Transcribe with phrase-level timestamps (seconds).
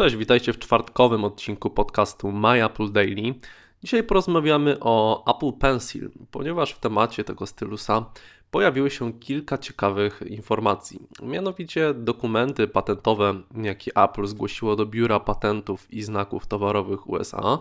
[0.00, 3.34] Cześć, witajcie w czwartkowym odcinku podcastu My Apple Daily.
[3.82, 8.04] Dzisiaj porozmawiamy o Apple Pencil, ponieważ w temacie tego stylusa
[8.50, 11.00] pojawiły się kilka ciekawych informacji.
[11.22, 17.58] Mianowicie dokumenty patentowe, jakie Apple zgłosiło do Biura Patentów i Znaków Towarowych USA,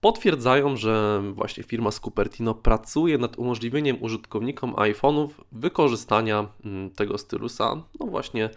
[0.00, 7.82] potwierdzają, że właśnie firma z Cupertino pracuje nad umożliwieniem użytkownikom iPhone'ów wykorzystania mm, tego stylusa,
[8.00, 8.50] no właśnie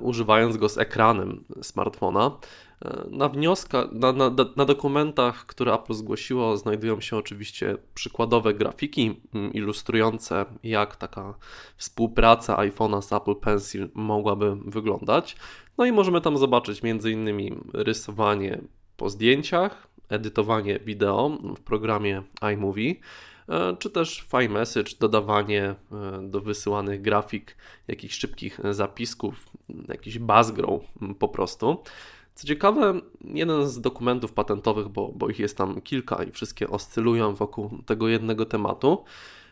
[0.00, 2.30] używając go z ekranem smartfona.
[2.84, 9.20] E, na, wnioska, na, na, na, dokumentach, które Apple zgłosiło, znajdują się oczywiście przykładowe grafiki
[9.34, 11.34] mm, ilustrujące, jak taka
[11.76, 15.36] współpraca iPhone'a z Apple Pencil mogłaby wyglądać.
[15.78, 17.60] No i możemy tam zobaczyć m.in.
[17.72, 18.60] rysowanie
[18.96, 22.96] po zdjęciach, edytowanie wideo w programie iMovie, e,
[23.78, 25.76] czy też iMessage, dodawanie e,
[26.22, 27.56] do wysyłanych grafik
[27.88, 29.48] jakichś szybkich zapisków,
[29.88, 30.82] jakiś buzzgrow
[31.18, 31.82] po prostu.
[32.34, 37.34] Co ciekawe, jeden z dokumentów patentowych, bo, bo ich jest tam kilka i wszystkie oscylują
[37.34, 39.04] wokół tego jednego tematu,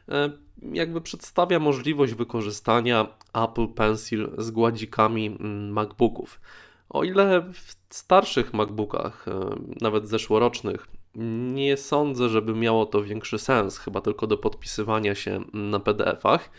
[0.08, 0.30] e,
[0.72, 5.36] jakby przedstawia możliwość wykorzystania Apple Pencil z gładzikami
[5.70, 6.40] MacBooków.
[6.88, 13.78] O ile w starszych MacBookach, e, nawet zeszłorocznych, nie sądzę, żeby miało to większy sens,
[13.78, 16.50] chyba tylko do podpisywania się na PDF-ach.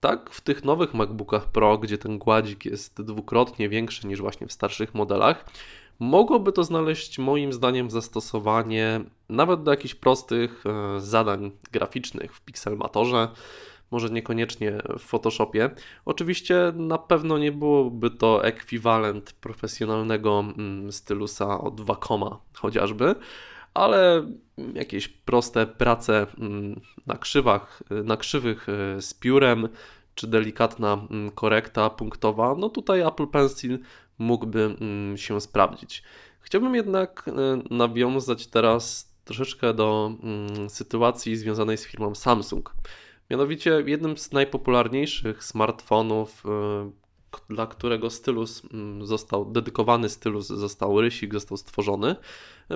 [0.00, 4.52] Tak, w tych nowych MacBookach Pro, gdzie ten gładzik jest dwukrotnie większy niż właśnie w
[4.52, 5.44] starszych modelach,
[5.98, 13.28] mogłoby to znaleźć moim zdaniem zastosowanie nawet do jakichś prostych e, zadań graficznych w Pixelmatorze
[13.92, 15.70] może niekoniecznie w Photoshopie.
[16.04, 23.14] Oczywiście na pewno nie byłoby to ekwiwalent profesjonalnego mm, stylusa od Wacoma chociażby,
[23.74, 24.26] ale
[24.74, 29.68] jakieś proste prace mm, na krzywach, na krzywych e, z piórem,
[30.14, 33.78] czy delikatna mm, korekta punktowa, no tutaj Apple Pencil
[34.18, 34.76] mógłby
[35.16, 36.02] się sprawdzić.
[36.40, 40.12] Chciałbym jednak e, nawiązać teraz troszeczkę do
[40.68, 42.74] sytuacji związanej z firmą Samsung.
[43.32, 47.01] Mianowicie jednym z najpopularniejszych smartfonów, y,
[47.50, 52.16] dla którego stylus mm, został, dedykowany stylus został, rysik został stworzony,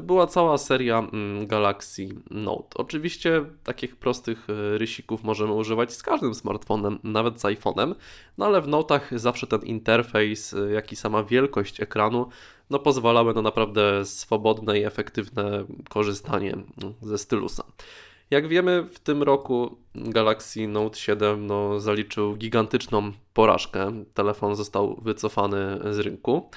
[0.03, 2.79] była cała seria mm, Galaxy Note.
[2.79, 7.95] Oczywiście takich prostych y, rysików możemy używać z każdym smartfonem, nawet z iPhone'em,
[8.39, 12.29] no ale w Notach zawsze ten interfejs, y, jak i sama wielkość ekranu
[12.71, 17.65] no pozwalały na naprawdę swobodne i efektywne korzystanie mm, ze stylusa.
[18.31, 24.05] Jak wiemy, w tym roku Galaxy Note 7 no, zaliczył gigantyczną porażkę.
[24.15, 26.51] Telefon został wycofany z rynku.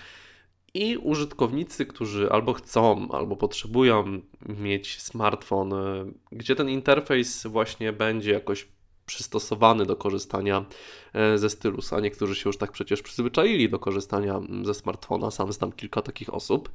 [0.73, 8.31] I użytkownicy, którzy albo chcą, albo potrzebują mieć smartfon, e, gdzie ten interfejs właśnie będzie
[8.31, 8.67] jakoś
[9.05, 10.65] przystosowany do korzystania
[11.13, 11.99] e, ze stylusa.
[11.99, 16.71] Niektórzy się już tak przecież przyzwyczaili do korzystania ze smartfona, sam znam kilka takich osób.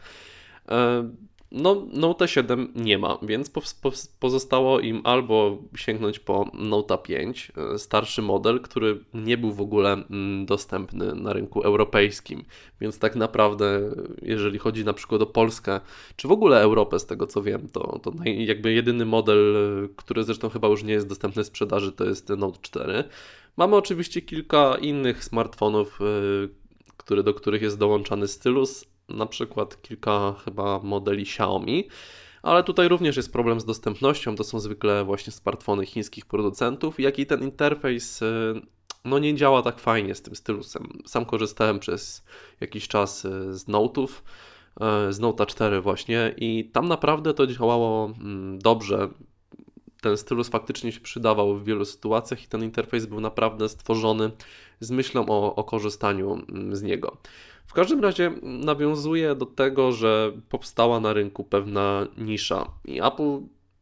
[1.56, 3.50] No, Note 7 nie ma, więc
[4.20, 9.92] pozostało im albo sięgnąć po Note 5, e, starszy model, który nie był w ogóle
[9.92, 12.44] mm, dostępny na rynku europejskim.
[12.80, 13.90] Więc tak naprawdę,
[14.22, 15.80] jeżeli chodzi na przykład o Polskę,
[16.16, 20.24] czy w ogóle Europę, z tego co wiem, to, to jakby jedyny model, e, który
[20.24, 23.04] zresztą chyba już nie jest dostępny w sprzedaży, to jest Note 4.
[23.56, 26.04] Mamy oczywiście kilka innych smartfonów, e,
[26.96, 31.88] które, do których jest dołączany stylus, na przykład kilka chyba modeli Xiaomi,
[32.42, 34.36] ale tutaj również jest problem z dostępnością.
[34.36, 38.54] To są zwykle właśnie smartfony chińskich producentów, jak i ten interfejs y,
[39.04, 40.88] no nie działa tak fajnie z tym stylusem.
[41.06, 42.24] Sam korzystałem przez
[42.60, 44.08] jakiś czas y, z Note'ów,
[45.08, 49.08] y, z Note 4 właśnie i tam naprawdę to działało mm, dobrze.
[50.04, 54.30] Ten stylus faktycznie się przydawał w wielu sytuacjach i ten interfejs był naprawdę stworzony
[54.80, 57.16] z myślą o, o korzystaniu mm, z niego.
[57.66, 63.40] W każdym razie nawiązuje do tego, że powstała na rynku pewna nisza i Apple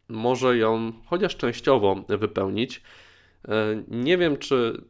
[0.09, 2.83] może ją chociaż częściowo wypełnić.
[3.49, 4.85] E, nie wiem, czy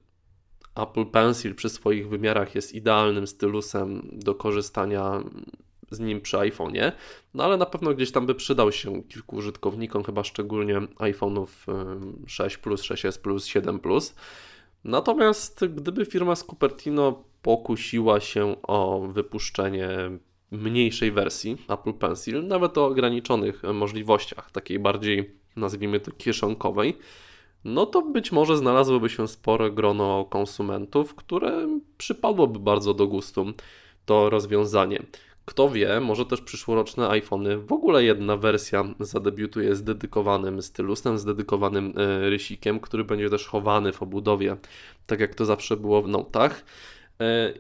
[0.75, 5.23] Apple Pencil przy swoich wymiarach jest idealnym stylusem do korzystania
[5.93, 6.93] z nim przy iPhone'ie,
[7.35, 11.47] no ale na pewno gdzieś tam by przydał się kilku użytkownikom, chyba szczególnie iPhone'ów
[12.27, 14.15] 6 Plus, 6S Plus, 7 Plus.
[14.85, 19.89] Natomiast gdyby firma z Cupertino pokusiła się o wypuszczenie
[20.51, 26.99] mniejszej wersji Apple Pencil, nawet o ograniczonych możliwościach, takiej bardziej nazwijmy to kieszonkowej,
[27.65, 33.47] no to być może znalazłoby się spore grono konsumentów, które przypadłoby bardzo do gustu
[34.05, 35.03] to rozwiązanie.
[35.45, 41.25] Kto wie, może też przyszłoroczne iPhony, w ogóle jedna wersja zadebiutuje z dedykowanym stylusem, z
[41.25, 44.57] dedykowanym e, rysikiem, który będzie też chowany w obudowie,
[45.07, 46.65] tak jak to zawsze było w Notach.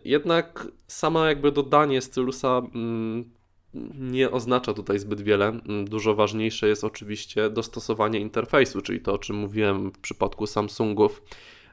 [0.04, 3.30] Jednak sama jakby dodanie stylusa mm,
[3.94, 5.48] nie oznacza tutaj zbyt wiele.
[5.48, 11.22] Mm, dużo ważniejsze jest oczywiście dostosowanie interfejsu, czyli to, o czym mówiłem w przypadku Samsungów.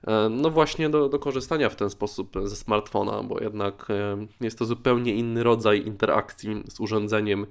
[0.07, 4.59] E, no właśnie do, do korzystania w ten sposób ze smartfona, bo jednak e, jest
[4.59, 7.45] to zupełnie inny rodzaj interakcji z urządzeniem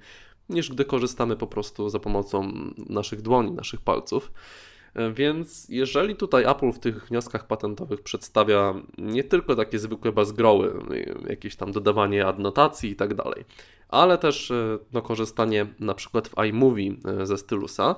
[0.49, 2.53] niż gdy korzystamy po prostu za pomocą
[2.89, 4.33] naszych dłoni, naszych palców.
[4.95, 10.75] E, więc jeżeli tutaj Apple w tych wnioskach patentowych przedstawia nie tylko takie zwykłe bazgroły,
[11.29, 13.45] jakieś tam dodawanie adnotacji i tak dalej,
[13.89, 14.53] ale też
[14.93, 17.95] no, korzystanie na przykład w iMovie ze stylusa,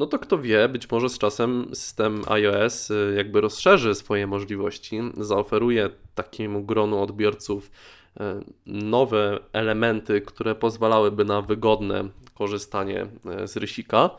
[0.00, 5.00] no to kto wie, być może z czasem system iOS y, jakby rozszerzy swoje możliwości,
[5.16, 8.20] zaoferuje takiemu gronu odbiorców y,
[8.66, 13.06] nowe elementy, które pozwalałyby na wygodne korzystanie
[13.42, 14.10] y, z rysika.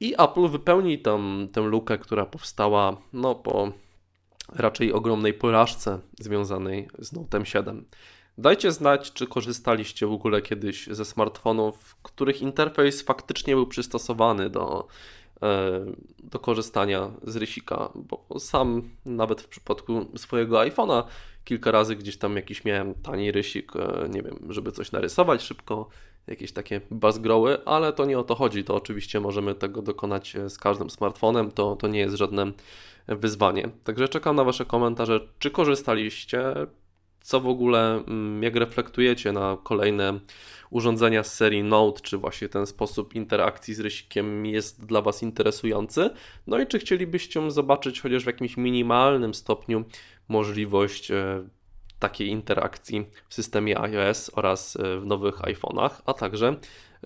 [0.00, 3.72] I Apple wypełni tam tę lukę, która powstała no, po
[4.52, 7.84] raczej ogromnej porażce związanej z Note 7.
[8.40, 14.86] Dajcie znać, czy korzystaliście w ogóle kiedyś ze smartfonów, których interfejs faktycznie był przystosowany do,
[15.42, 15.80] e,
[16.22, 21.02] do korzystania z rysika, bo sam nawet w przypadku swojego iPhone'a
[21.44, 25.88] kilka razy gdzieś tam jakiś miałem tani rysik, e, nie wiem, żeby coś narysować szybko,
[26.26, 30.58] jakieś takie bazgroły, ale to nie o to chodzi, to oczywiście możemy tego dokonać z
[30.58, 32.52] każdym smartfonem, to, to nie jest żadne
[33.08, 33.68] wyzwanie.
[33.84, 36.54] Także czekam na Wasze komentarze, czy korzystaliście,
[37.22, 40.20] co w ogóle, mm, jak reflektujecie na kolejne
[40.70, 46.10] urządzenia z serii Note, czy właśnie ten sposób interakcji z rysikiem jest dla Was interesujący?
[46.46, 49.84] No i czy chcielibyście zobaczyć chociaż w jakimś minimalnym stopniu
[50.28, 51.44] możliwość e,
[51.98, 56.56] takiej interakcji w systemie iOS oraz e, w nowych iPhone'ach, a także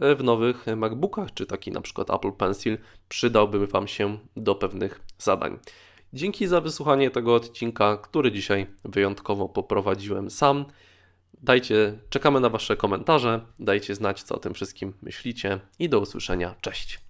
[0.00, 2.78] e, w nowych MacBookach, czy taki na przykład Apple Pencil
[3.08, 5.58] przydałby Wam się do pewnych zadań.
[6.14, 10.64] Dzięki za wysłuchanie tego odcinka, który dzisiaj wyjątkowo poprowadziłem sam.
[11.42, 16.54] Dajcie, czekamy na Wasze komentarze, dajcie znać, co o tym wszystkim myślicie i do usłyszenia.
[16.60, 17.00] Cześć.